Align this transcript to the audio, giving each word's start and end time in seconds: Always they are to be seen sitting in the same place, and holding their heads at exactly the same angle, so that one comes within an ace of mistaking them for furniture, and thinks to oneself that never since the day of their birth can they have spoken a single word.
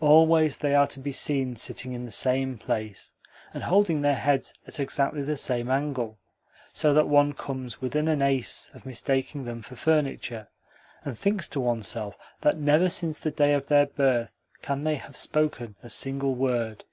Always 0.00 0.58
they 0.58 0.74
are 0.74 0.86
to 0.88 1.00
be 1.00 1.10
seen 1.10 1.56
sitting 1.56 1.94
in 1.94 2.04
the 2.04 2.10
same 2.12 2.58
place, 2.58 3.14
and 3.54 3.62
holding 3.62 4.02
their 4.02 4.14
heads 4.14 4.52
at 4.66 4.78
exactly 4.78 5.22
the 5.22 5.38
same 5.38 5.70
angle, 5.70 6.18
so 6.70 6.92
that 6.92 7.08
one 7.08 7.32
comes 7.32 7.80
within 7.80 8.06
an 8.06 8.20
ace 8.20 8.70
of 8.74 8.84
mistaking 8.84 9.46
them 9.46 9.62
for 9.62 9.76
furniture, 9.76 10.48
and 11.02 11.16
thinks 11.16 11.48
to 11.48 11.60
oneself 11.60 12.18
that 12.42 12.58
never 12.58 12.90
since 12.90 13.18
the 13.18 13.30
day 13.30 13.54
of 13.54 13.68
their 13.68 13.86
birth 13.86 14.34
can 14.60 14.84
they 14.84 14.96
have 14.96 15.16
spoken 15.16 15.74
a 15.82 15.88
single 15.88 16.34
word. 16.34 16.84